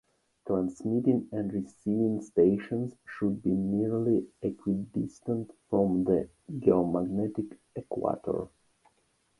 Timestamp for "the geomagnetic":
6.05-7.55